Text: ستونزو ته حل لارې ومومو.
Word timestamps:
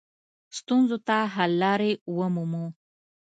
ستونزو 0.57 0.97
ته 1.07 1.17
حل 1.33 1.51
لارې 1.63 1.91
ومومو. 2.17 2.65